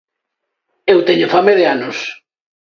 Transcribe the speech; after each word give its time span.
Eu 0.93 0.97
teño 1.07 1.31
fame 1.33 1.53
de 1.59 1.65
anos. 1.75 1.97